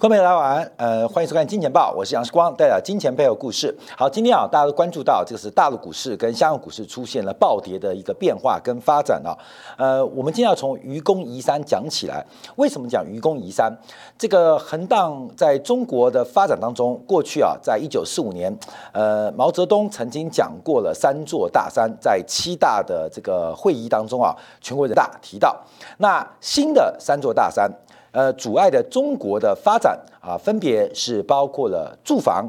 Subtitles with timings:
[0.00, 3.76] 各位来晚呃，欢迎收看《金钱报》，我是杨世光，带来金钱背后故事。
[3.96, 9.36] 好，今天啊，大家都关注到，这个是大陆股市跟香港股市出现了暴跌的一个变化跟发展啊。
[9.76, 12.24] 呃，我们今天要从愚公移山讲起来。
[12.54, 13.76] 为什么讲愚公移山？
[14.16, 18.56] 这个横荡在中国的发展当中，过去啊，在一九四五年，
[18.92, 25.60] 呃，毛泽东曾经讲过了三座大山，在七大的这个会议当中啊，全国人大提到，
[25.96, 27.68] 那新的三座大山。
[28.10, 32.48] 呃，阻碍的中国的发展啊，分别是包括了住房、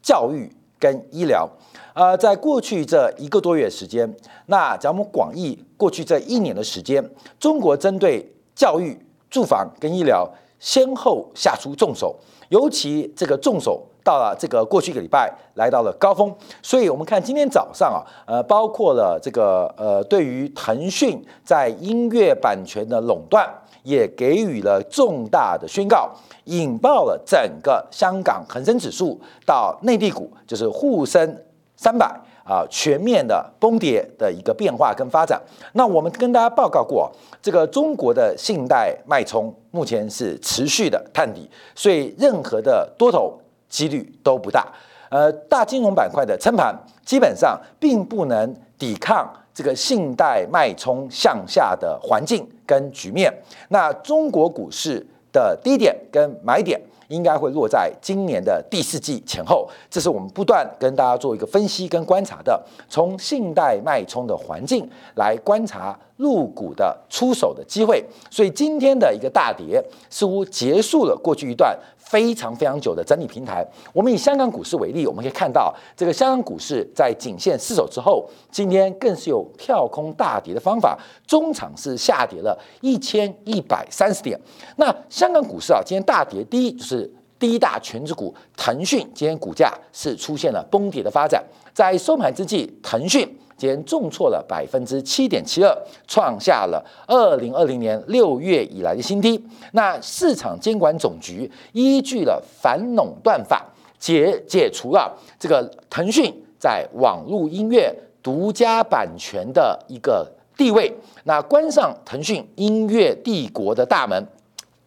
[0.00, 1.48] 教育跟医疗。
[1.94, 4.14] 呃，在过去这一个多月时间，
[4.46, 7.04] 那咱们广义过去这一年的时间，
[7.38, 8.96] 中国针对教育、
[9.28, 12.16] 住房跟医疗先后下出重手，
[12.48, 16.32] 尤其这个重手到了这个过去一个礼拜来到了高峰。
[16.62, 23.52] 所以我们看今天早上啊，呃，包括了这个呃，对于腾讯在音乐版权的垄断。
[23.82, 26.10] 也给予了重大的宣告，
[26.44, 31.44] 引爆了整个香港恒生指数到内地股，就是沪深
[31.76, 32.06] 三百
[32.44, 35.40] 啊全面的崩跌的一个变化跟发展。
[35.72, 44.66] 那我们跟大家报告过，这个中国的信贷脉冲目前是持续的探底，所以任何的多头几率都不大。
[45.08, 46.72] 呃，大金融板块的撑盘
[47.04, 49.28] 基本上并不能抵抗。
[49.52, 53.32] 这个信贷脉冲向下的环境跟局面，
[53.68, 71.74] 那中国股市的低点跟买点应该会落在今年的第四季前后，这是我们不断跟大家做一个分析跟观察的，从信贷脉冲的环境来观察入股的出手的机会，所以今天的一个大跌似乎结束了过去一段。
[71.96, 73.64] 非常非常久的整理平台。
[73.92, 84.36] 我们以香港股市为例，我们可以看到，这个香港股市在颈线失守之后，今天更是有跳空大跌的方法，中场是下跌了一千一百三十点。
[84.74, 91.40] 那香港股市啊，今天大跌，第一就是第一大全指股腾讯，今天股价是出现了崩跌的发展，
[91.72, 93.24] 在收盘之际，腾讯。
[93.60, 95.76] 间重挫了百分之七点七二，
[96.08, 99.38] 创下了二零二零年六月以来的新低。
[99.72, 103.62] 那市场监管总局依据了反垄断法
[103.98, 110.90] 解解除了这个腾讯在网络音乐独家版权的一个地位，
[111.24, 114.26] 那关上腾讯音乐帝国的大门。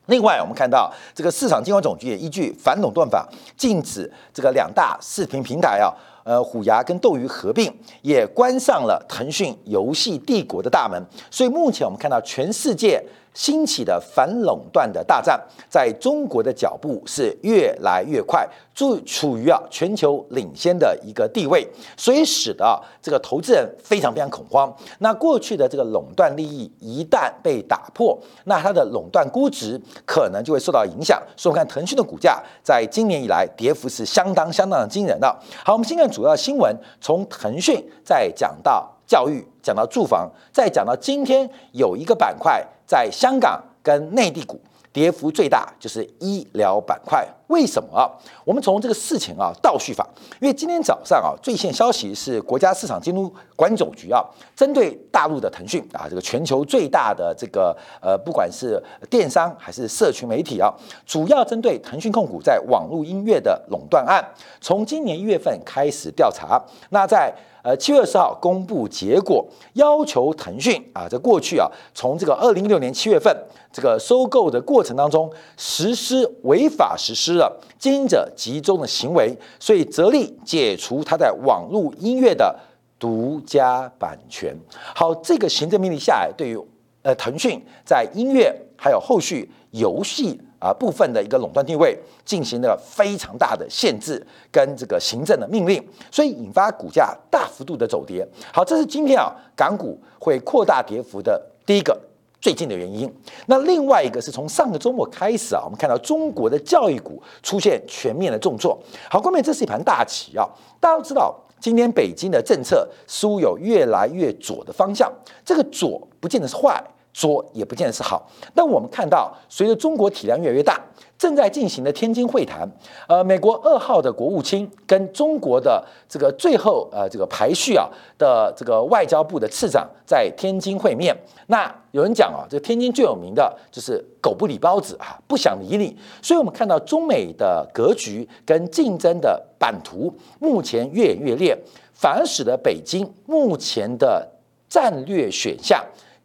[0.07, 5.88] 另外，我们看到这个市场监管总局也依据反垄断法禁止这个两大视频平台啊。
[6.23, 11.01] 呃，虎牙跟斗鱼合并，也关上了腾讯游戏帝国的大门。
[11.29, 13.03] 所以目前我们看到全世界。
[13.33, 15.39] 兴起的反垄断的大战，
[15.69, 21.67] 在中国的脚步是越来越快，处处于啊全球领先的一个地位，
[21.97, 24.72] 所以使得这个投资人非常非常恐慌。
[24.99, 31.22] 那过去的这个垄断利益一旦被打破，那它的垄断估值可能就会受到影响。
[31.35, 35.27] 所以，我们看腾讯的股价在今年以来跌幅是相当相当的惊人的。
[35.66, 42.66] 好，我们先看主要新闻，从腾讯再讲到教育，讲到住房，再讲到今天有一个板块。
[42.88, 44.59] 在香港跟内地股
[44.91, 48.09] 跌幅最大就是医疗板块，为什么啊？
[48.45, 50.07] 我们从这个事情啊倒叙法，
[50.39, 54.23] 因为今天早上啊最新消息是国家市场监督管理总局啊，
[54.55, 60.73] 针对大陆的腾讯啊这个全球最大的这个呃不管是电商还是社群媒体啊，
[61.05, 64.23] 主要针对腾讯控股在网络音乐的垄断案，
[64.61, 67.33] 从今年一月份开始调查，那在。
[67.63, 73.33] 呃，七月二十号公布结果，要求腾讯啊，在过去啊，从这个二零一六年七月份
[73.71, 82.55] 这个收购的过程当中，实施违法实施了经营者集中的行为，所以责令解除他在网络音乐的
[82.97, 84.55] 独家版权。
[84.95, 86.58] 好，这个行政命令下来，对于
[87.02, 90.40] 呃腾讯在音乐还有后续游戏。
[90.63, 91.93] 啊，部分的一个垄断地位
[92.23, 98.25] 进行了非常大的限制跟这个行政的命令，所以引发股价大幅度的走跌。
[98.53, 101.99] 好，这是今天啊港股会扩大跌幅的第一个
[102.43, 103.09] 最近的原因。
[103.45, 108.78] 那另外一个是从上个周末开始啊，我们看到中国的教育股出现全面的重挫。
[109.09, 110.45] 好，后面这是一盘大棋啊。
[110.78, 115.09] 大家都知道，今天北京的政策似乎有越来越左的方向，
[115.45, 116.84] 这个左不见得是坏。
[117.13, 120.81] 说也不见得是好，那我们看到，随着中国体量越来越大，
[121.17, 122.67] 正在进行的天津会谈，
[123.07, 127.87] 呃，美国二号的国务卿跟中国的这个最后呃这个排序啊
[128.17, 131.15] 的这个外交部的次长在天津会面。
[131.47, 135.95] 那有人讲啊，这天津最有名的就是狗不理包子啊，不想理你。
[136.21, 141.55] 所以我们看到中美的格局跟竞争的版图目前越演越烈，
[141.93, 144.27] 反而使得北京目前的
[144.67, 145.79] 战略选项。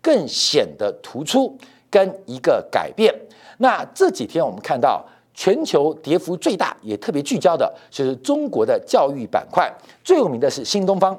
[0.09, 1.55] 更显得突出，
[1.91, 3.15] 跟一个改变。
[3.59, 9.71] 那这几天我们看到全球跌幅最大也特别聚焦的就是中国的教育板块，
[10.03, 11.15] 最有名的是新东方。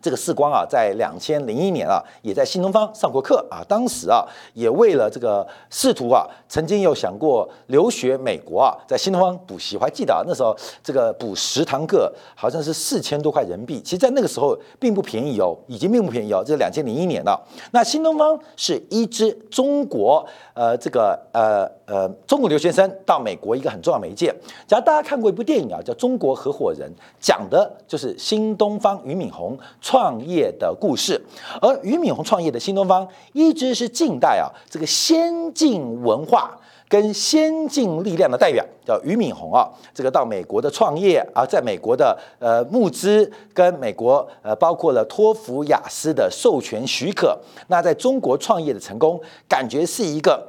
[0.00, 3.64] 这个世光啊，在两千零一年啊，也在新东方上过课啊。
[3.68, 4.24] 当时啊，
[4.54, 9.76] 也为了这个仕途啊，曾经有想过留学美国啊，在新东方补习。
[9.76, 13.80] 我还记得啊，那时候这个补十堂课，好像是四千多块人民币。
[13.82, 16.42] 其实，在那个时候并不便宜哦，已经并不便宜哦。
[16.44, 17.40] 这是两千零一年了。
[17.72, 20.24] 那新东方是一支中国
[20.54, 24.32] 呃，这个呃呃中国留学生到美国一个很重要媒介。
[24.66, 26.88] 假如大家看过一部电影啊，叫《中国合伙人》，
[27.18, 29.58] 讲的就是新东方俞敏洪。
[29.80, 31.18] 创业的故事，
[31.62, 36.54] 而俞敏洪创业的新东方一直是近代啊这个先进文化
[36.88, 39.66] 跟先进力量的代表，叫俞敏洪啊。
[39.94, 47.38] 这个到美国的创业啊，在美国的呃募资跟美国呃包括了托福、雅思的授权许可，
[47.68, 49.18] 那在中国创业的成功，
[49.48, 50.46] 感觉是一个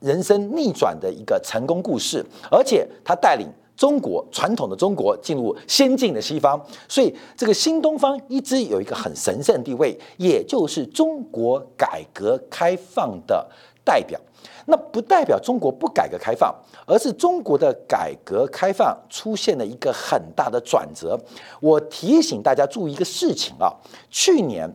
[0.00, 3.46] 人生逆转的一个成功故事，而且他带领。
[3.76, 13.48] 中国传统的中国进入先进的西方，所以这个新东方一直有一个很神圣地位，也就是中国改革开放的
[13.82, 14.20] 代表。
[14.66, 16.54] 那不代表中国不改革开放，
[16.86, 21.18] 而是中国的改革开放出现了一个很大的转折。
[21.58, 23.72] 我提醒大家注意一个事情啊，
[24.10, 24.70] 去年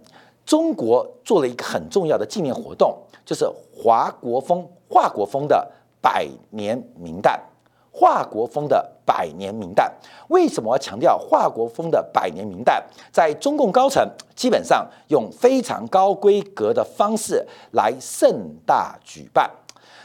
[0.47, 5.71] 中国做了一个很重要的纪念活动，就是华国锋、华国锋的
[6.01, 7.39] 百年名旦。
[7.97, 9.89] 华国锋的百年名旦，
[10.27, 12.83] 为什么要强调华国锋的百年名旦？
[13.09, 14.05] 在中共高层
[14.35, 19.49] 基本上用非常高规格的方式来盛大举办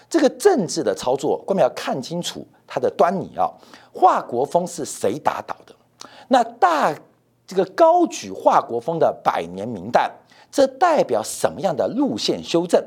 [0.09, 3.50] 这个政治的操作，我们要看清楚它的端倪啊！
[3.93, 5.75] 华国锋是谁打倒的？
[6.29, 6.94] 那大
[7.44, 10.09] 这个高举华国锋的百年名旦，
[10.53, 12.81] 这代表什么样的路线修正？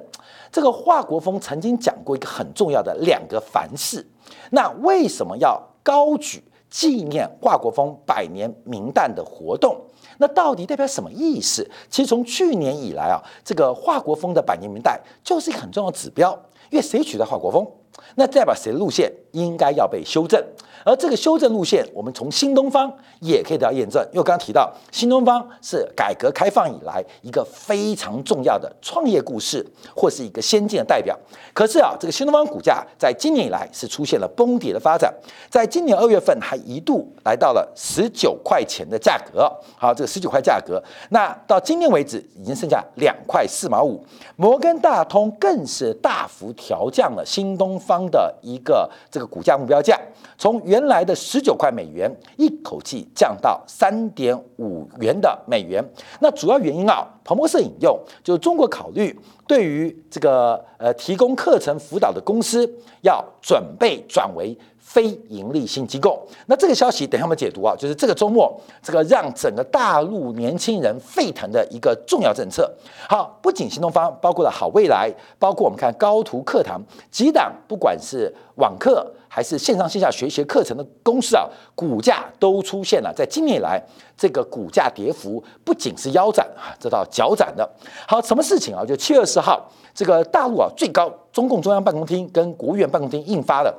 [0.53, 4.07] 这个华国锋曾经讲过一个很重要的两个凡事。
[4.51, 9.75] 那为什么要高举纪念华国锋百年名旦的活动？
[10.19, 11.67] 那到底代表什么意思？
[11.89, 16.31] 其实从去年以来啊，这个华国锋的百年名旦就是一个很重要的指标，
[16.69, 17.67] 因为谁取代华国锋，
[18.13, 20.43] 那代表谁的路线应该要被修正。
[20.85, 22.91] 而这个修正路线，我们从新东方
[23.21, 24.05] 也可以得到验证。
[24.11, 29.65] 因为刚刚提到，新东方是改革开放以来一个非常重要的创业故事，
[29.95, 31.17] 或是一个先进的代表。
[31.53, 35.13] 可是啊，这个新东方股价在今年以来是出现了崩跌的发展，
[35.49, 39.49] 在今年二月份还一度来到了十九块钱的价格。
[39.77, 44.05] 好，这个十九块价格，那到今天为止已经剩下两块四毛五。
[44.35, 49.99] 摩根大通更是大幅调降了新东方的一个这个股价目标价，
[50.37, 55.83] 从原来的十九块美元，一口气降到三点五元的美元。
[56.19, 59.17] 那主要原因啊，彭博社引用，就是中国考虑
[59.47, 62.69] 对于这个呃提供课程辅导的公司，
[63.01, 64.57] 要准备转为。
[64.93, 72.71] 非盈利性机构，那这个消息等下我们解读啊，就是这个周末这个让整个大陆年轻人沸腾的一个重要政策。
[73.09, 83.83] 好，不仅新东方，包括了好未来，包括我们看高途课堂几档，不管是网课还是线上线下学习课程的公司啊，股价都出现了，在今年以来
[84.15, 87.67] 这个股价跌幅不仅是腰斩啊，这到脚斩的。
[88.07, 88.85] 好，什么事情啊？
[88.85, 93.73] 就七月二十号，这个大陆啊最高中共中央办公厅跟国务院办公厅印发了。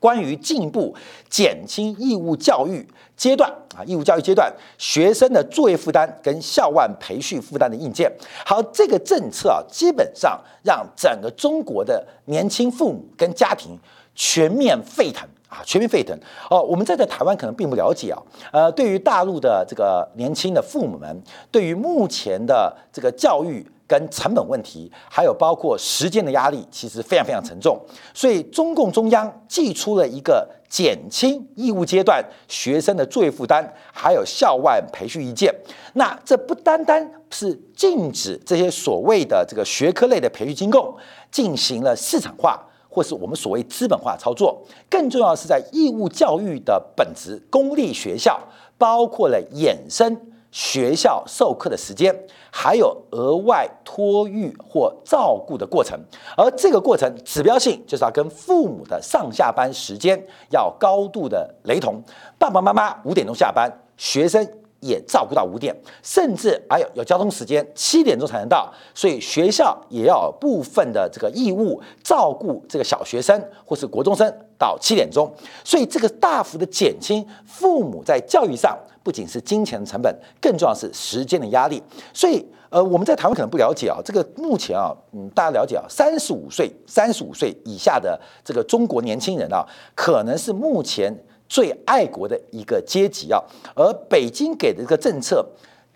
[0.00, 0.94] 关于进一步
[1.28, 2.86] 减轻义务教育
[3.16, 8.10] 阶段啊，义务教育阶段学生的作业负担跟校外培训负担的硬件，
[8.46, 13.76] 好，这个政策啊，基本上让整个中国的年轻父母跟家庭
[14.14, 16.16] 全面沸腾啊，全面沸腾
[16.48, 16.62] 哦。
[16.62, 23.66] 我们在在台湾可能并不了解啊，呃，对于大陆的这个年轻的父母们，对于目前的这个教育。
[23.88, 27.80] 跟成本问题，还有包括时间的压力，其实非常非常沉重。
[28.12, 35.52] 所以中共中央寄出了一个减轻义务阶段学生的作业负担，还有校外培训意见。
[35.94, 40.94] 那这不单单是禁止这些所谓的这个学科类的培训机构
[41.30, 48.38] 进行了市场化，或是我们所谓资本化操作，更重要是在义务教育的本质，公立学校
[48.76, 50.14] 包括了衍生。
[50.50, 55.98] 学校授课的时间，还有额外托育或照顾的过程，
[56.36, 62.02] 而这个过程指标性就是要跟父母的上下班时间要高度的雷同。
[62.38, 64.46] 爸爸妈妈五点钟下班，学生
[64.80, 75.32] 也照顾到五点，甚至还有有交通时间，七点钟才能到，所以学校也要部分的这个义务照顾这个小学生或是国中生到七点钟，
[75.64, 81.82] 所以这个大幅的减轻父母在教育上不仅是金钱的成本，更重要是时间的压力。
[82.12, 89.66] 所以，呃，我们在台湾可能不了解啊，这个目前啊，嗯，大家了解啊，三十五岁、三十五岁以下的这个中国年轻人啊，
[89.96, 91.12] 可能是目前。
[91.48, 93.42] 最爱国的一个阶级啊，
[93.74, 95.44] 而北京给的这个政策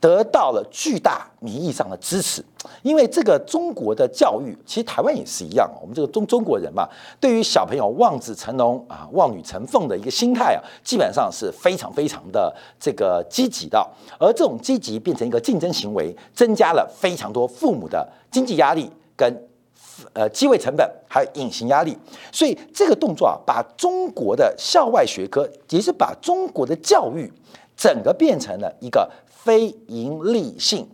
[0.01, 2.45] 得到了巨大民意上的支持，
[2.83, 6.89] 因为这个中国的教育，其实台湾也是一样，我们这个中中国人嘛，
[7.21, 13.87] 对于小朋友望子成龙啊、望女成凤的一个心态啊，基本上是非常非常的这个积极的，
[14.19, 19.49] 而这种积极变成一个竞争行为，增加了非常多父母的经济压力跟。
[20.13, 21.97] 呃，机会成本还有隐形压力，
[22.33, 27.33] 所以这个动作啊，把中国的校外学科，也是把中国的教育
[27.77, 30.87] 整个变成了一个非盈利性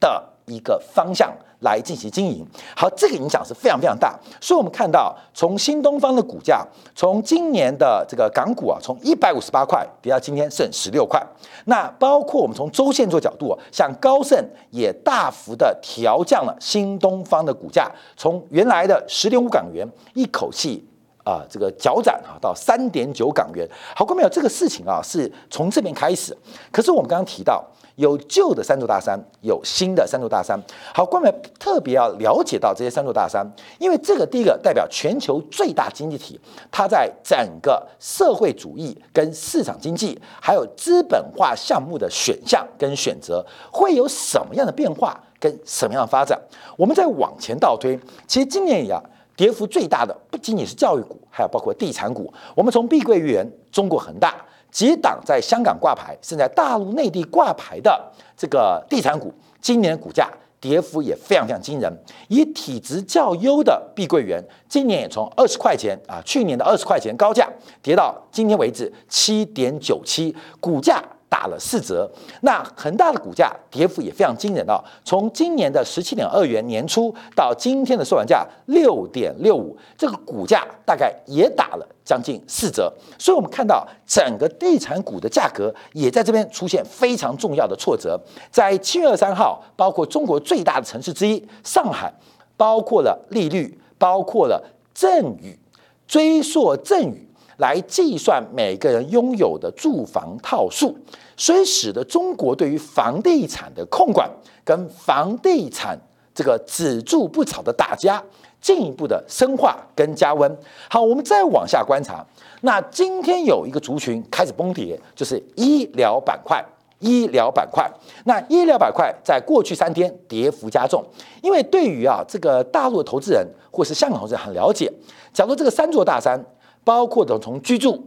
[0.00, 1.32] 的一个方向。
[1.62, 11.24] 来进行经营，好，这个影响是非常非常大，所以我们看到从新东方的股价，从今年的这个港股啊，从一百五十八块跌到今天剩十六块，
[11.66, 14.38] 那包括我们从周线做角度，像高盛
[14.70, 20.84] 也大幅的调降了新东方的股价，从原来的十点五港元一口气
[21.24, 26.36] 啊这个脚斩啊到三点九港元，好，各位朋友，这个事情啊是从这边开始，
[26.70, 27.64] 可是我们刚刚提到。
[27.96, 30.58] 有旧的三座大山，有新的三座大山。
[30.94, 33.46] 好，官员特别要了解到这些三座大山，
[33.78, 46.40] 因为这个第一个代表全球最大经济体，它在整个社会主义跟市场经济，还有资本化项目的选项跟选择，会有什么样的变化跟什么样的发展？
[46.76, 49.02] 我们再往前倒推，其实今年以来
[49.36, 52.32] 跌幅最大的不仅仅是教育股，还有包括地产股。
[52.54, 54.34] 我们从碧桂园、中国恒大。
[54.72, 61.92] 几档在香港挂牌，甚至在大陆内地挂牌的这个地产股，今年股价跌幅也非常非常惊人。
[62.28, 67.48] 以体质较优的碧桂园，今年也从二十块钱啊，去年的二十块钱高价，
[67.82, 71.04] 跌到今天为止七点九七，股价。
[71.32, 72.06] 打了四折，
[72.42, 88.20] 那恒大的股价跌幅也非常惊人哦，从今年的十七点二元年初到今天的收盘价六点六五，这个股价大概也打了将近四折，所以我们看到整个地产股的价格也在这边出现非常重要的挫折。
[88.50, 92.12] 在七月二十三号，包括中国最大的城市之一上海，
[92.58, 94.62] 包括了利率，包括了
[94.92, 95.58] 赠与，
[96.06, 97.26] 追溯赠与。
[97.62, 100.98] 来计算每个人拥有的住房套数，
[101.36, 104.28] 所以使得中国对于房地产的控管
[104.64, 105.96] 跟房地产
[106.34, 108.20] 这个只住不炒的大家
[108.60, 110.58] 进一步的深化跟加温。
[110.90, 112.26] 好，我们再往下观察，
[112.62, 116.64] 那今天有一个族群开始崩跌，就是医疗板块。
[116.98, 117.90] 医疗板块，
[118.26, 121.04] 那医疗板块在过去三天跌幅加重，
[121.42, 124.88] 因为对于啊这个大陆的投资人或是香港投资人很了解，
[125.32, 126.40] 假如这个三座大山。
[126.84, 128.02] 包括的从居住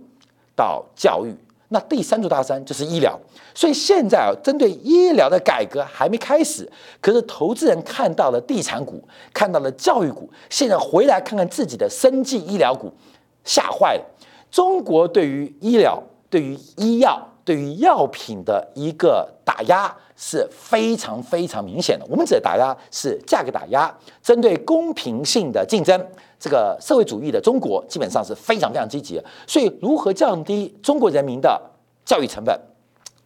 [0.56, 1.34] 到教育，
[1.70, 3.20] 那第三座大山就是医疗。
[3.54, 9.02] 所以现在啊，针对医疗的改革还没开始，可是投资人看到了地产股，
[9.34, 12.92] 看到了教育股，现在回来看看自己的生计医疗股，
[13.46, 14.06] 吓坏了。
[14.52, 22.06] 中国对于医疗、对于医药、对于药品的一个打压是非常非常明显的。
[22.10, 26.06] 我们指的打压是价格打压，针对公平性的竞争。
[26.46, 31.60] 这个社会主义的中国基本上是非常非常积极，所以如何降低中国人民的
[32.06, 32.56] 教育成本，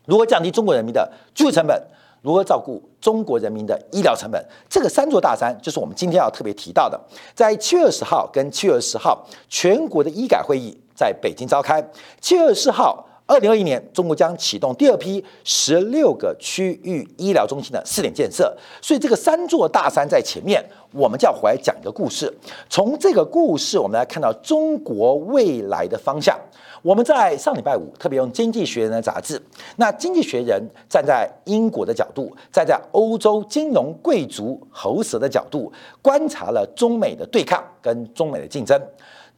[0.05, 1.77] 如何降低中国人民的居住成本，
[2.21, 6.97] 如何照顾中国人民的医疗成本，这个三座大山就是我们今天要特别提到的。
[7.35, 11.85] 在七月二十号跟七月二十号，全国的医改会议在北京召开。
[12.21, 13.05] 七月二十号。
[13.29, 22.33] 二零二一年，中国将启动第二批十六个区域医疗中心的试点建设，所以这个三座大山在前面，我们就要回来讲一个故事。
[22.71, 26.36] 从这个故事，我们来看到中国未来的方向。
[26.81, 29.39] 我们在上礼拜五特别用《经济学人》的杂志，
[29.75, 30.59] 那《经济学人》
[30.91, 35.71] 站在英国的角度，站在欧洲金融贵族喉舌的角度，
[36.01, 38.81] 观察了中美的对抗跟中美的竞争。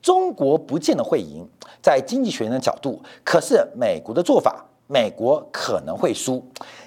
[0.02, 1.48] 中国不见得会赢，
[1.82, 6.44] 在经济学人的角度，可是美国的做法，美国可能会输。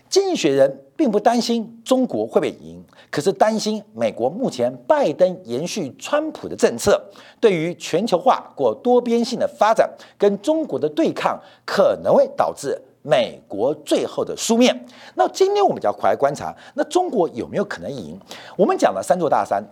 [0.09, 7.02] 经济学人并不担心中国会不会赢，可是担心美国目前拜登延续川普的政策，
[7.40, 14.87] 对于全球化或多边性的发展跟中国的对抗，可能会导致美国最后的输面。
[15.14, 18.16] 那今天我们就要来观察，那中国有没有可能赢？
[18.56, 19.64] 我们讲了三座大山：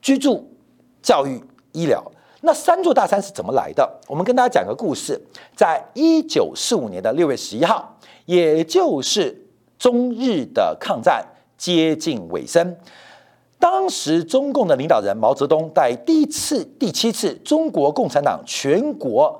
[0.00, 0.48] 居住、
[1.02, 1.42] 教育、
[1.72, 2.04] 医疗。
[2.42, 4.00] 那三座大山是怎么来的？
[4.06, 5.20] 我们跟大家讲个故事。
[5.54, 9.46] 在一九四五年的六月十一号，也就是
[9.78, 11.22] 中日的抗战
[11.58, 12.76] 接近尾声。
[13.58, 19.38] 当时中共的领导人毛泽东在第一次、第七次中国共产党全国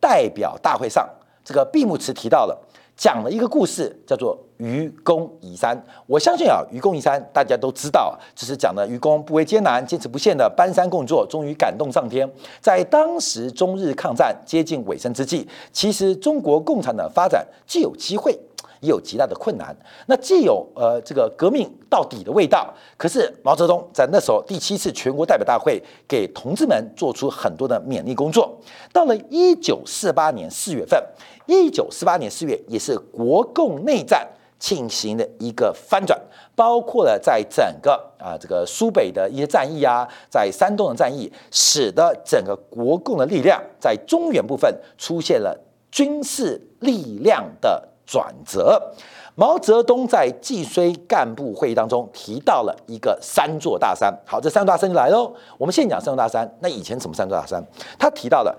[0.00, 1.08] 代表大会上，
[1.44, 2.66] 这个闭幕词提到了，
[2.96, 5.76] 讲了一个故事，叫做愚公移山。
[6.06, 12.30] 我相信啊，愚公移山大家都知道，就是讲的愚公不畏艰难、坚持不懈的搬山工作，终于感动上天。
[12.60, 18.38] 在当时中日抗战接近尾声之际，其实中国共产党发展既有机会。
[18.82, 19.76] 也有极大的困难，
[20.06, 28.58] 那既有呃这个革命到底的味道，可是毛泽东在那时候第七次全国代表大会给同志们做出很多的勉励工作。
[28.90, 30.98] 到了一九四八年四月份，
[31.44, 34.26] 一九四八年四月也是国共内战
[34.60, 36.16] 进行的一个翻转，
[36.54, 45.58] 包括了在整个啊这个苏北的一些战役啊，在山东的战役，使得整个国共的力量在中原部分出现了
[45.90, 47.88] 军事力量的。
[48.06, 48.92] 转折，
[49.36, 54.12] 毛泽东在晋绥干部会议当中提到了一个三座大山。
[54.26, 55.32] 好，这三座大山就来喽。
[55.56, 57.64] 我们现在讲三座大山，那以前什么三座大山？
[57.96, 58.52] 他提到了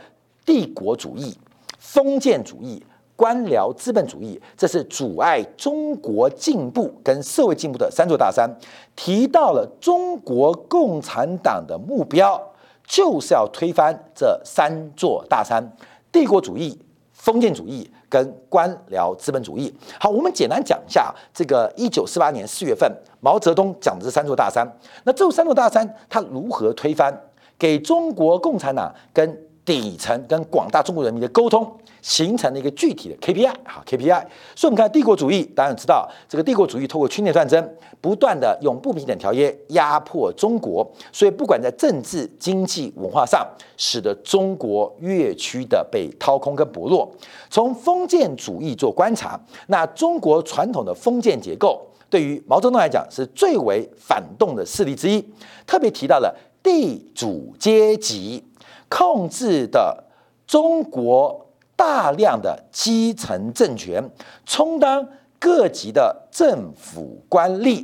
[0.45, 1.37] 帝国主义、
[1.77, 2.81] 封建主义、
[3.21, 8.49] 官僚资本主义，这是阻碍中国进步跟社会进步的三座大山。
[8.95, 12.41] 提到了中国共产党的目标
[12.83, 15.63] 就是要推翻这三座大山：
[16.11, 16.75] 帝国主义、
[17.13, 17.87] 封建主义。
[18.09, 24.67] 跟官僚资本主义，好，我们简单讲一下这个一九四八年四月份毛泽东讲的这三座大山。
[25.05, 27.17] 那这三座大山他如何推翻？
[27.57, 31.71] 给中国共产党跟底层跟广大中国人民的沟通。
[32.03, 34.25] 形成了一个具体的 KPI，哈 KPI。
[34.55, 37.63] 所以，我们看帝国主义，当然知道这个帝国主义透过侵略战争，
[38.01, 47.07] 不断的用不平等条约压迫中国，所以不管在政治、经济、文化上，使得中国越趋的被掏空跟薄弱。
[47.51, 55.23] 从封建主义做观察，那中国传统的封建结构，对于毛泽东来讲是最为反动的势力之一。
[55.67, 58.43] 特别提到了地主阶级
[58.91, 60.03] 控制的
[60.45, 61.47] 中国。
[61.73, 64.07] 大量的基层政权
[64.45, 65.03] 充当
[65.39, 67.83] 各级的政府官吏，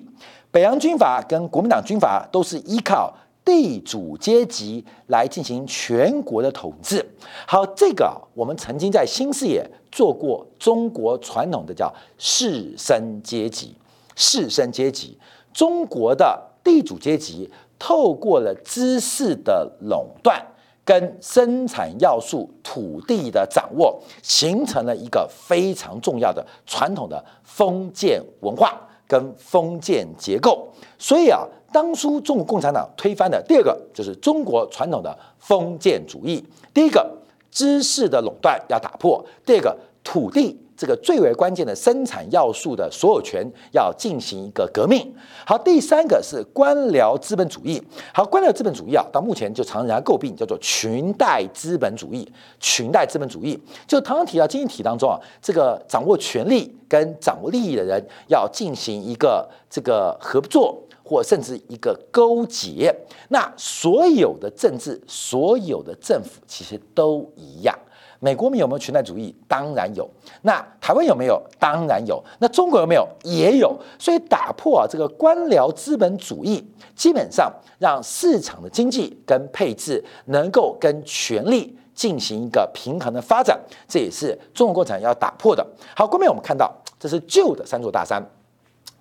[0.52, 3.12] 北洋军阀跟国民党军阀都是依靠
[3.44, 7.04] 地主阶级来进行全国的统治。
[7.48, 13.76] 好，这个我们曾经在新视野做过中国传统的叫士绅阶级，
[14.16, 15.18] 士绅阶级，
[15.52, 20.46] 中国的地主阶级透过了知识的垄断。
[20.88, 30.66] 跟生产要素、土地的掌握，形成了一个非常重要的传统的封建文化跟封建结构。
[30.98, 36.42] 所以啊，当初中国共产党推翻的第二个就是中国传统的封建主义。
[36.74, 37.06] 第一个，
[37.52, 40.58] 知识的垄断要打破；第二个，土地。
[40.78, 45.12] 这个最为关键的生产要素的所有权要进行一个革命。
[45.46, 47.82] 好，第三个是官僚资本主义。
[48.14, 52.32] 好，官僚资本主义啊，到目前就常人家诟病，叫做裙带资本主义。
[52.60, 62.96] 裙带资本主义就常常提到经济体当中啊，这个掌握权力跟掌握利益的人要进行一个这个合作，或甚至一个勾结。
[63.30, 67.76] 那所有的政治，所有的政府其实都一样。
[68.20, 69.36] 美国有没有裙带主义？
[69.48, 70.10] 当然有。
[70.42, 71.42] 那台湾有没有？
[71.60, 72.24] 当然有。
[72.40, 73.08] 那中国有没有？
[73.24, 73.78] 也有。
[74.00, 85.66] 所以打破啊这个官僚资本主义，基本上让市场的经济跟配置能够跟权力进行一个平衡的发展，这也是中国共产党要打破的。
[85.96, 88.24] 好，后面我们看到这是旧的三座大山，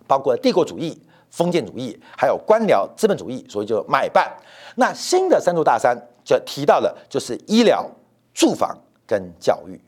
[0.07, 1.01] 包括帝国主义、
[1.31, 4.31] 封建主义，还有官僚资本主义，所以就买办。
[4.75, 7.89] 那新的三座大山就提到了，就是医疗、
[8.35, 8.77] 住房。
[9.07, 9.81] 跟教育、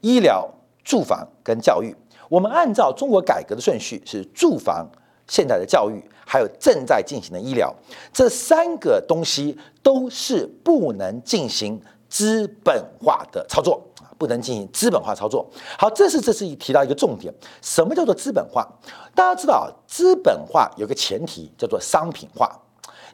[0.00, 0.48] 医疗、
[0.84, 1.94] 住房跟教育，
[2.28, 4.86] 我们按照中国改革的顺序是住房、
[5.26, 7.74] 现在的教育，还有正在进行的医疗，
[8.12, 15.48] 这三个东西都是不能进行资本化的操作啊，不能进行资本化操作。
[15.78, 18.66] 好，这是这是一提到一个重点，什么叫做资本化？
[19.14, 22.58] 大家知道，资本化有个前提叫做商品化。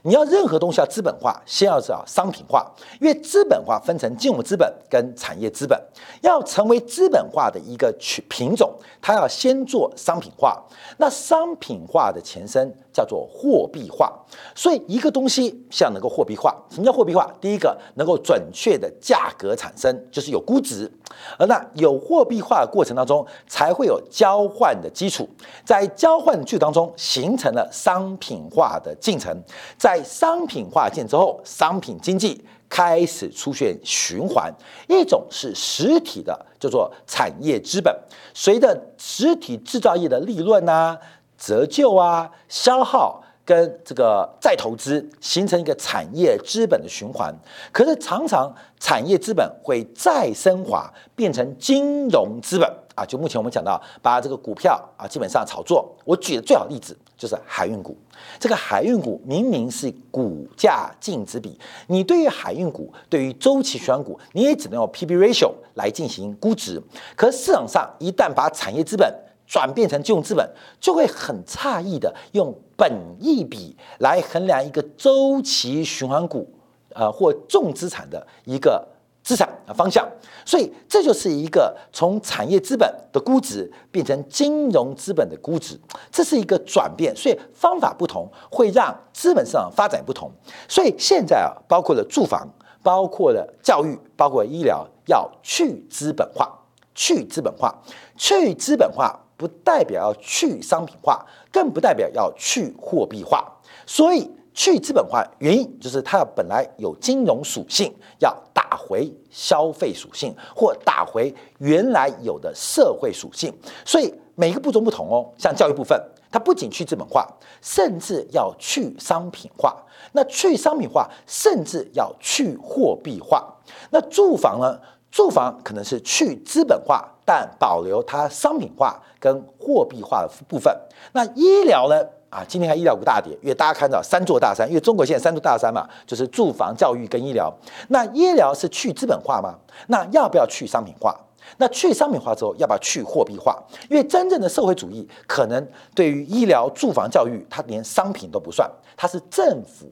[0.07, 5.81] 你要任何东西要资本化，先要知道商品化，因为资本化分成金融资本跟产业资本。
[6.21, 10.63] 要成为资本化的一个去品种，它要先做商品化。
[10.99, 14.11] 那商品化的前身叫做货币化。
[14.55, 17.31] 所以一个东西像能够货币化，什么叫货币化？
[17.41, 20.91] 第一个能够准确的价格产生，就是有估值。
[21.37, 25.29] 而那有货币化的过程当中，才会有交换的基础，
[25.65, 29.37] 在交换的基础当中，形成了商品化的进程。
[29.77, 32.43] 在商品化建之后，商品经济。
[32.67, 34.53] 开始出现循环，
[34.89, 37.95] 一种是实体的，叫做产业资本，
[38.33, 40.99] 随着实体制造业的利润啊、
[41.39, 47.35] 折旧啊、消耗跟这个再投资，形成一个产业资本的循环。
[47.73, 53.05] 可是常常产业资本会再升华，变成金融资本啊。
[53.05, 55.95] 就目前我们讲到，把这个股票啊，基本上炒作。
[56.05, 57.97] 我举的最好例子就是海运股。
[58.39, 66.83] 这个海运股明明是股价净值比，你对于海运股、对于周期选股，你也只能用 P/B ratio 来进行估值。
[67.15, 69.13] 可市场上一旦把产业资本
[69.47, 70.49] 转变成金融资本，
[70.81, 76.49] 就会很诧异的用本益比来衡量一个周期循环股，
[76.95, 78.87] 呃或重资产的一个。
[79.25, 80.07] 资产啊方向，
[80.45, 85.81] 所以这就是一个从产业资本的估值变成金融资本的估值，
[86.13, 87.17] 这是一个转变。
[87.17, 90.31] 所以方法不同，会让资本市场发展不同。
[90.69, 92.47] 所以现在啊，包括了住房，
[92.83, 96.53] 包括了教育，包括医疗，要去资本化，
[96.95, 97.75] 去资本化，
[98.19, 103.45] 去资本化不代表要去商品化，更不代表要去货币化。
[103.85, 104.31] 所以。
[104.57, 113.53] 去资本化原因就是它本来有金融属性，要打回消费属性，或打回原来有的社会属性。
[113.85, 115.29] 所以每个步骤不同哦。
[115.37, 117.27] 像教育部分，它不仅去资本化，
[117.61, 119.77] 甚至要去商品化。
[120.13, 123.53] 那去商品化，甚至要去货币化。
[123.91, 124.79] 那住房呢？
[125.11, 130.71] 住房可能是去资本化，但保留它商品化跟货币化的部分。
[131.15, 132.05] 那医疗呢？
[132.29, 137.51] 啊，今天看医疗股大跌，因为大家看到三座大山，因为中国现在三座大山嘛，就是住房、教育跟医疗。
[137.89, 139.55] 那医疗是去资本化吗？
[139.87, 141.19] 那要不要去商品化？
[141.59, 143.57] 那去商品化之后，要不要去货币化？
[143.89, 149.87] 因为真正的社会主义可能对于医疗、住房、教育，它连商品都不算，它是政府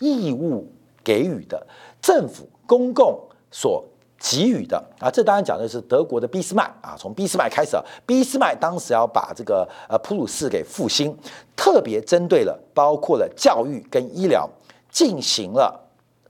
[0.00, 0.68] 义务
[1.02, 1.64] 给予的，
[2.02, 3.18] 政府公共
[3.50, 3.82] 所。
[4.26, 11.14] 给予的啊，这当然讲的是德国的俾斯麦啊，从俾斯麦开始啊，俾斯麦当时要把这个呃普鲁士给复兴，
[11.54, 14.48] 特别针对了包括了教育跟医疗，
[14.90, 15.78] 进行了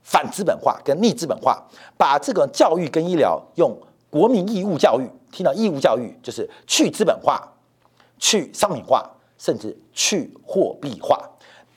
[0.03, 1.63] 反资本化跟逆资本化，
[1.97, 3.73] 把这个教育跟医疗用
[4.11, 7.49] 国民义务教育，听到义务教育就是去资本化、
[8.19, 11.17] 去商品化，甚至去货币化，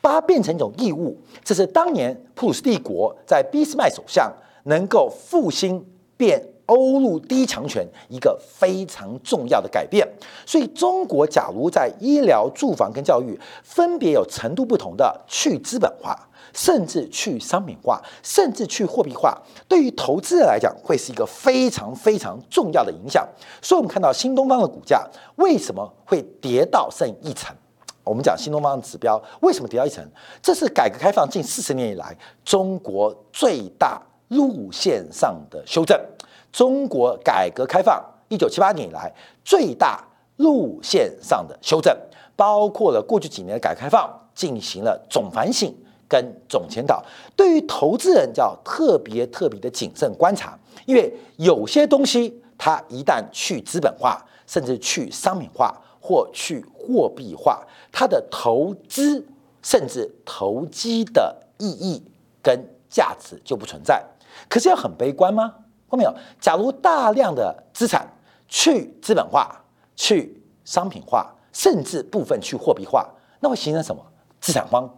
[0.01, 5.86] 把它变成一种义务，这是当年普鲁士帝国在俾斯麦首相能够复兴。
[6.17, 10.06] 变欧陆第一强权一个非常重要的改变，
[10.45, 23.25] 所以中国假如在医疗、住房跟教育分别有程度不同的去资本化，甚至去商品化，甚至去货币化，对于投资人来讲会是一个非常非常重要的影响。
[23.62, 27.56] 所以，我们看到新东方的股价为什么会跌到剩一层？
[28.03, 30.06] 我们讲新东方的指标为什么跌到一层？
[30.41, 34.01] 这是改革开放近四十年以来中国最大。
[34.29, 35.99] 路线上的修正，
[36.51, 39.13] 中国改革开放一九七八年以来
[39.45, 40.03] 最大
[40.37, 41.95] 路线上的修正，
[42.35, 45.73] 包括了过去几年的改革开放进行了总反省
[46.09, 47.03] 跟总检讨。
[47.35, 59.25] 对于投资人叫特别特别的谨慎观察，因为有些东西它一旦去资本化，甚至去商品化或去货币化，它的投资
[59.63, 62.03] 甚至投机的意义
[62.43, 64.03] 跟价值就不存在。
[64.50, 65.54] 可是要很悲观吗？
[65.89, 68.08] 后面有，假如大量的资产
[68.47, 69.63] 去资本化、
[69.95, 74.06] 去商品化，甚至部分去货币化，那会形成什么？
[74.41, 74.89] 资产荒。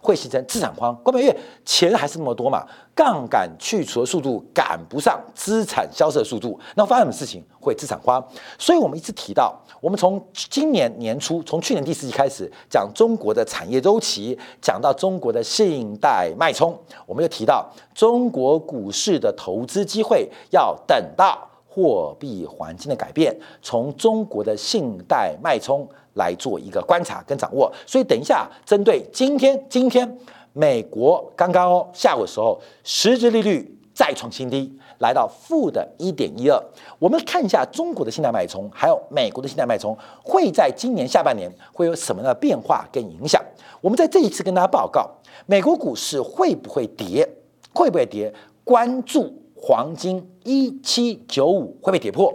[0.00, 8.22] 会形成资产荒，关键因为钱还是那么多嘛，杠杆去除的速度赶不上资产销售的速度，那发生什么事情会资产荒？
[8.58, 21.46] 所以我们一直提到，我们从今年年初，从去年第四季开始讲中国的产业周期，讲到中国的信贷脉冲，我们又提到中国股市的投资机会要等到。
[21.70, 27.72] 货币环境的改变，从中国的信贷脉冲来做一个观察跟掌握。
[27.86, 30.18] 所以等一下，针对今天，今天
[30.52, 36.62] 美国刚刚哦下午的时候，实质利率再创新低，来到负的一点一二。
[36.98, 43.42] 我们看一下中国的信贷脉冲，还有美国的信贷脉冲，会在今年下半年会有什么样的变化跟影响？
[43.80, 45.08] 我们在这一次跟大家报告，
[45.46, 47.26] 美国股市会不会跌？
[47.72, 48.34] 会不会跌？
[48.62, 49.32] 关注。
[49.60, 52.32] 黄金一七九五会被跌破，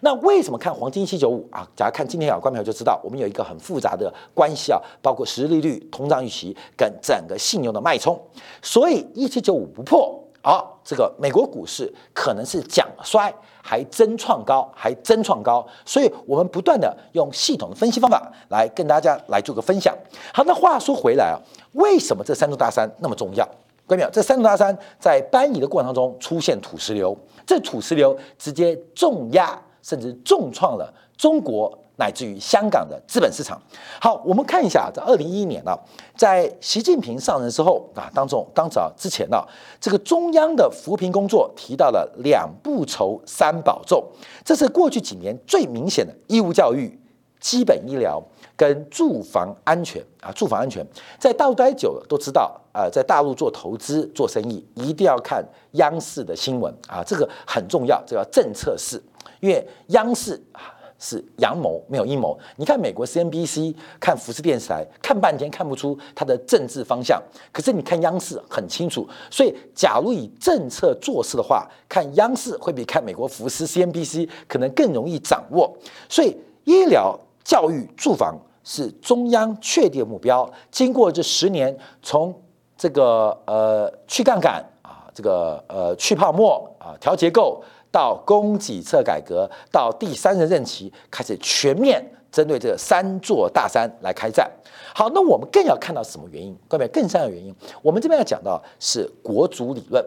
[0.00, 1.66] 那为什么看黄金七九五啊？
[1.76, 8.20] 假如看今天啊，观众就知道，我们有一个很复杂的关系啊，包括实利率、通胀预期跟整个信用的脉冲。
[8.62, 13.32] 所以一七九五不破，啊，这个美国股市可能是讲衰
[13.62, 15.66] 还真创高，还真创高。
[15.84, 19.94] 所以我们不断的用系统的分析方法来跟大家来做个分享。
[20.32, 21.36] 好，那话说回来啊，
[21.72, 23.46] 为什么这三座大山那么重要？
[23.86, 33.60] 各位这三座大山在搬移的过程当中出现土石流，这土石流直接重压甚至重创了中国乃至于香港的资本市场。
[34.00, 35.76] 好，我们看一下，在二零一一年呢，
[36.16, 39.42] 在习近平上任之后啊，当中当早之前呢，
[39.80, 44.02] 这个中央的扶贫工作提到了两不愁三保重，
[44.44, 46.98] 这是过去几年最明显的义务教育、
[47.38, 48.22] 基本医疗。
[48.56, 50.86] 跟住房安全啊，住房安全，
[51.18, 59.02] 在大陆待久了都知道啊，在大陆做投资做生意一定要看央视的新闻啊，这个很重要，这叫政策是，
[59.40, 62.38] 因为央视啊是阳谋，没有阴谋。
[62.56, 67.22] 你看美国 CNBC，看福斯电视台，看半天看不出它的政治方向，
[67.52, 69.08] 可是你看央视很清楚。
[69.30, 75.76] 所以，假如以政策做事的话，看央视会比看美国福斯 CNBC 可能更容易掌握。
[76.08, 78.38] 所以，医疗、教育、住房。
[78.62, 80.48] 是中央确定目标。
[80.70, 82.32] 经过这十年，从
[82.76, 94.50] 这个呃去杠杆啊，这个呃去泡沫啊，调结构，到供给侧改革，到第三任任期开始全面针对这三座大山来开战。
[94.94, 96.56] 好，那我们更要看到什么原因？
[96.68, 100.04] 各位更重要的原因，我们这边要讲到是国主理论，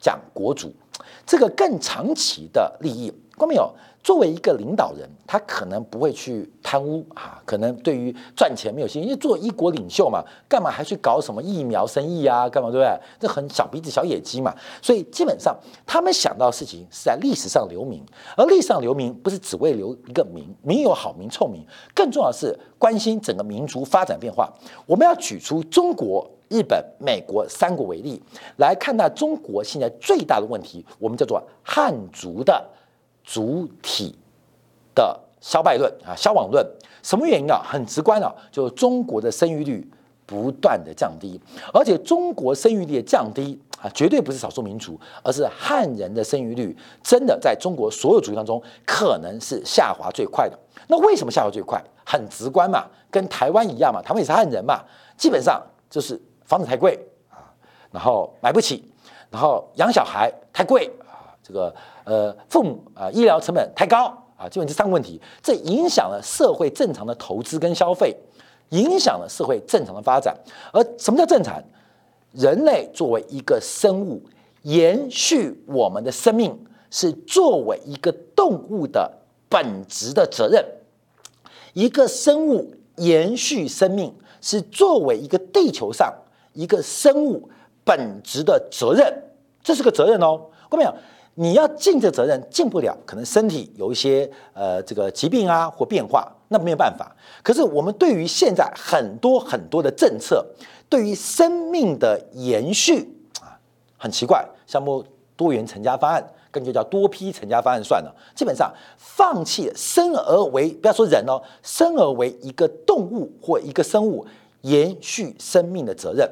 [0.00, 0.72] 讲国主
[1.26, 3.12] 这个更长期的利益。
[3.36, 3.72] 各位有？
[4.02, 12.48] 作为一个领导人，他可能不会去贪污啊，可能对于赚钱没有信心，因为做一国领袖嘛，干嘛还去搞什么疫苗生意啊？
[12.48, 13.00] 干嘛对不对？
[13.20, 14.52] 这很小鼻子小眼睛嘛。
[14.82, 18.04] 所以基本上他们想到的事情是在历史上留名，
[18.36, 24.52] 而历史上留名不是只为留一个名，名有好名臭名，更重要的是关心整个民族发展变化。
[24.84, 28.20] 我们要举出中国、日本、美国三国为例
[28.56, 32.68] 来看待中国现在最大的问题，我们叫做汉族的。
[33.24, 34.14] 主体
[34.94, 36.64] 的消败论啊，消亡论，
[37.02, 37.62] 什么原因啊？
[37.64, 39.88] 很直观啊，就是中国的生育率
[40.26, 41.40] 不断的降低，
[41.72, 50.58] 而且中国生育率的降低啊，绝对不是少数民族，而是汉人的生育率真的在中国所有族群当中可能是下滑最快的。
[50.88, 51.82] 那为什么下滑最快？
[52.04, 54.82] 很直观嘛，跟台湾一样嘛，台湾也是汉人嘛，
[55.16, 56.98] 基本上就是房子太贵
[57.30, 57.50] 啊，
[57.90, 58.84] 然后买不起，
[59.30, 61.74] 然后养小孩太贵啊，这个。
[62.04, 68.16] 呃，父母啊，医疗成本太高啊，基本这三个问题，这影响了社会正常的投资跟消费，
[68.70, 70.36] 影响了社会正常的发展。
[70.72, 71.62] 而什么叫正常？
[72.32, 74.22] 人类作为一个生物，
[74.62, 76.58] 延续我们的生命，
[76.90, 79.10] 是作为一个动物的
[79.48, 80.64] 本质的责任。
[81.74, 86.12] 一个生物延续生命，是作为一个地球上
[86.54, 87.48] 一个生物
[87.84, 89.24] 本质的责任，
[89.62, 90.94] 这是个责任哦，看到没有？
[91.34, 97.10] 你要尽这责任，尽不了，可能身体有一些呃这个疾病啊或变化，那没有办法。
[97.42, 100.44] 可是我们对于现在很多很多的政策，
[100.90, 103.08] 对于生命的延续
[103.40, 103.56] 啊，
[103.96, 105.02] 很奇怪，像不
[105.34, 114.26] 多元成家方案，根就叫多批成家方案算了，基本上放弃生而为，不要说人哦，生而为一个动物或一个生物
[114.60, 116.30] 延续生命的责任，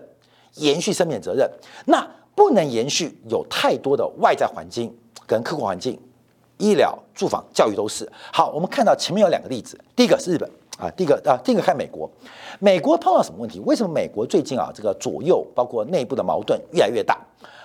[0.57, 1.51] 延续生命的责任，
[1.87, 2.07] 那。
[2.35, 4.95] 不能延续，有太多的外在环境
[5.27, 5.99] 跟客观环境，
[6.59, 8.51] 医疗、住房、教育都是好。
[8.51, 12.11] 我们看到前面有两个例子，第一个是日本啊，第一个啊，第一个看美国。
[12.59, 13.61] 美国碰到什么问题？
[13.61, 17.19] 为什么美国最近啊，这个左右包括内部的矛盾越来越大，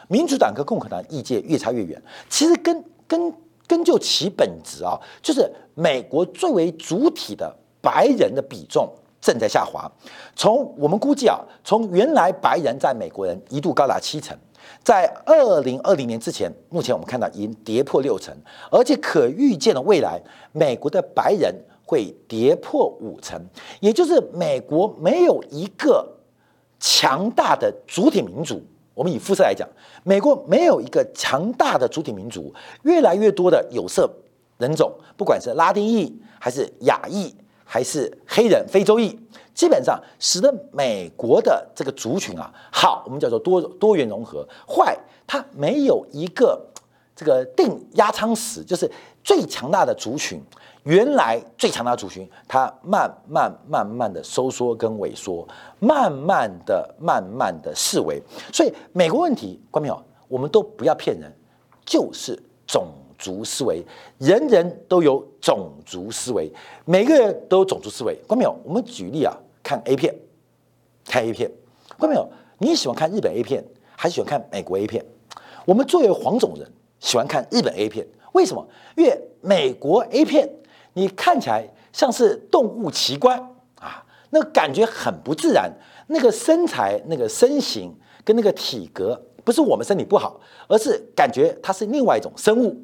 [0.07, 2.01] 民主党跟共和党意见越差越远？
[2.29, 3.33] 其实根根
[3.67, 8.89] 根就其本质啊，就是美国作为主体的白人的比重。
[9.21, 9.91] 正在下滑。
[10.35, 14.37] 从我们估计啊，从原来白人在美国人一度高达七成，
[14.83, 18.35] 在二零二零年之前，目前我们看到已经跌破六成，
[18.71, 21.53] 而且可预见的未来，美国的白人
[21.85, 23.39] 会跌破五成，
[23.79, 26.07] 也就是美国没有一个
[26.79, 28.61] 强大的主体民族。
[28.93, 29.67] 我们以肤色来讲，
[30.03, 34.09] 美国没有一个强大的主体民族，越来越多的有色
[34.57, 37.35] 人种，不管是拉丁裔还是亚裔。
[37.65, 39.19] 还是黑人、非洲裔，
[39.53, 46.63] 基本上使得美国的这个族群啊，好，我们叫做多多元融合；坏，它没有一个
[47.15, 48.89] 这个定压舱石，就是
[49.23, 50.39] 最强大的族群，
[50.83, 55.47] 原来最强大的族群，它慢慢慢慢的收缩跟萎缩，
[55.79, 58.21] 慢慢的、慢慢的式微。
[58.53, 61.31] 所以美国问题，观众朋友，我们都不要骗人，
[61.83, 63.83] 就是种族思维，
[64.17, 66.51] 人人都有种族思维，
[66.85, 68.15] 每个人都有种族思维。
[68.27, 68.55] 关没有？
[68.63, 70.13] 我们举例啊，看 A 片，
[71.05, 71.51] 看 A 片，
[71.97, 72.27] 关没有？
[72.57, 73.63] 你喜欢看日本 A 片，
[73.95, 75.03] 还是喜欢看美国 A 片？
[75.65, 76.67] 我们作为黄种人，
[76.99, 78.67] 喜欢看日本 A 片，为什么？
[78.95, 80.49] 因为美国 A 片，
[80.93, 83.37] 你看起来像是动物奇观
[83.79, 85.71] 啊，那感觉很不自然，
[86.07, 89.21] 那个身材、那个身形跟那个体格。
[89.43, 92.75] 不是我们身体不好，而是感觉它是另外一种生物。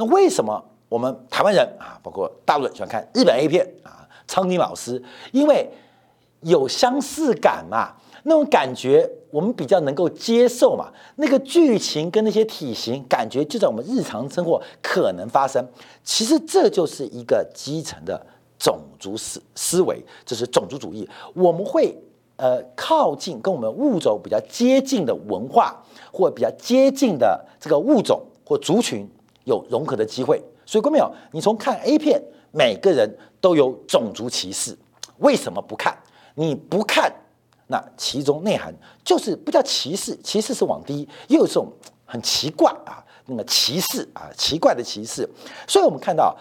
[0.00, 4.08] 那为什么我们台湾人啊，包括大陆人喜欢看日本 A 片啊？
[4.26, 5.70] 苍井老师，因为
[6.40, 10.90] 有相似感嘛，那种感觉我们比较能够接受嘛。
[11.16, 15.62] 那个剧情跟那些体型，感觉就在我们日常生活可能发生。
[16.02, 18.18] 其实这就是一个基层的
[18.58, 21.06] 种族思思维，这是种族主义。
[21.34, 21.94] 我们会。
[22.42, 25.76] 呃，靠近跟我们物种比较接近的文化，
[26.10, 29.06] 或比较接近的这个物种或族群
[29.50, 30.42] 有融合的机会。
[30.64, 33.08] 所以，各位朋友，你从看 A 片，每个人
[33.40, 34.76] 都有种族歧视，
[35.18, 35.96] 为什么不看？
[36.34, 37.12] 你不看，
[37.66, 38.72] 那其中内涵
[39.04, 41.70] 就是不叫歧视，歧视是往低，又有这种
[42.06, 45.28] 很奇怪啊，那个歧视啊，奇怪的歧视。
[45.66, 46.36] 所以我们看到。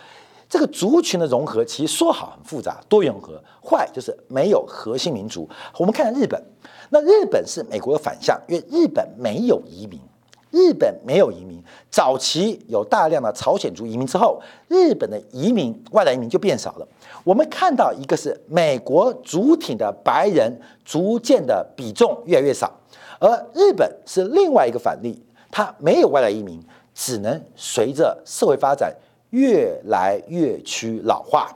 [0.51, 5.47] 这个族群的融合，其实说好很复杂，多元和；坏就是没有核心民族。
[5.77, 6.43] 我们看日本，
[6.89, 10.01] 那日本是美国的反向，因为日本没有移民，
[10.51, 11.61] 日本没有移民。
[11.89, 16.87] 早期有大量的朝鲜族移民之后，日本的移民外来移民就变少了。
[17.23, 22.71] 我们看到一个是美国主体的白人逐渐的比重越来越少，
[23.19, 26.61] 而日本是另外一个反例，它没有外来移民，
[26.93, 28.93] 只能随着社会发展。
[29.31, 31.55] 越来越趋老化，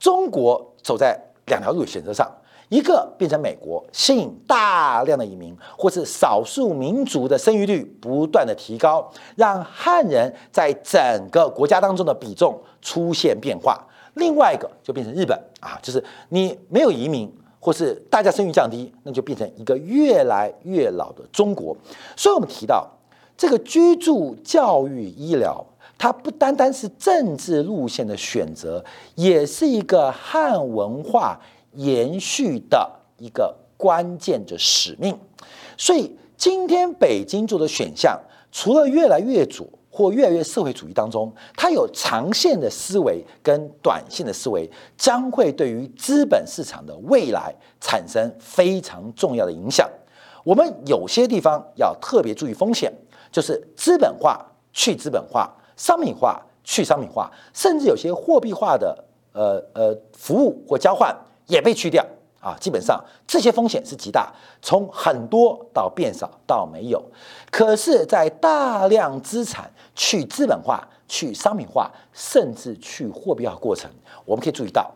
[0.00, 1.14] 中国走在
[1.44, 2.26] 两条路选择上，
[2.72, 9.06] 一个变成美国，吸引大量的移民，或是少数民族的生育率不断的提高，
[9.36, 13.74] 让汉人在整个国家当中的比重出现变化；
[14.14, 17.30] 另外一个就变成日本啊，就是你没有移民，
[17.60, 21.76] 或是大家生育降低，那就变成一个越来越老的中国。
[22.16, 22.88] 所以，我们提到
[23.36, 25.62] 这个居住、教育、医疗。
[25.98, 31.38] 它不单单是政治路线的选择，也是一个汉文化
[31.72, 35.18] 延续的一个关键的使命。
[35.76, 49.88] 所以，今天北京做的选项，除了越来越左或越来越社会主义当中，它有长线的思维跟短线的思维，将会对于资本市场的未来产生非常重要的影响。
[50.44, 52.92] 我们有些地方要特别注意风险，
[53.30, 55.50] 就是资本化去资本化。
[55.74, 61.16] 商品化去商品化，甚至有些货币化的呃呃服务或交换
[61.52, 62.02] 也被去掉
[62.40, 67.00] 啊，基本上这些风险是极大，从很多到变少到没有。
[67.50, 73.90] 可是，在大量资产去资本化、去商品化，甚至去货币化过程，
[74.24, 74.90] 我们可以注意到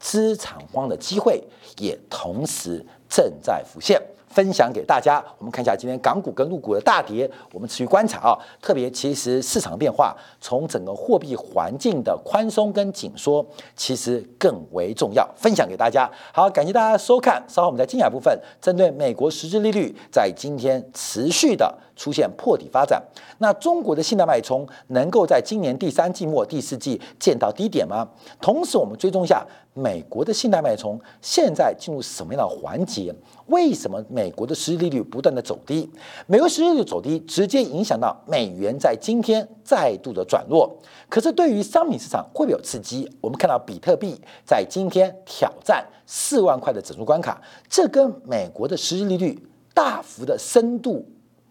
[0.00, 1.40] 资产荒的机会
[1.78, 4.02] 也同时正在浮现。
[4.34, 8.36] 分享给大家，我们看一下今天港股跟陆股的大跌，我们持续观察啊。
[8.60, 15.24] 特别其实市场变化，从整个货币环境的宽松跟紧缩，其实更为重要。
[15.36, 17.40] 分享给大家，好，感谢大家收看。
[17.46, 23.00] 稍后我们在精彩部分，针对美国实质利率在今天持续的出现破底发展，
[23.38, 28.08] 那中国的信贷脉冲能够在今年第三季末、第四季见到低点吗？
[28.40, 29.46] 同时，我们追踪一下。
[29.76, 33.12] 美国的信贷脉冲现在进入什么样的环节？
[33.46, 35.90] 为什么美国的实际利率不断的走低？
[36.26, 40.78] 美国实际利率走低，直接影响到美元在今天再度的转弱。
[41.08, 43.10] 可是对于商品市场会不会有刺激？
[43.20, 49.38] 我们看到比特币在今天挑战四万块的整数关卡，这跟美国的实际利率
[49.74, 51.04] 大幅的深度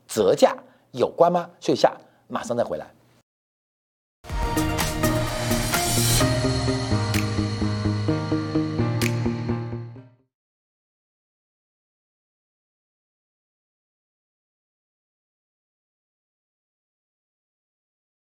[0.07, 0.55] 折价
[0.91, 1.49] 有关吗？
[1.59, 1.95] 所以下
[2.27, 2.87] 马上再回来。